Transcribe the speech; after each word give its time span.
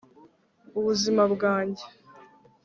ubuzima 0.77 1.23
bwanjye, 1.33 1.85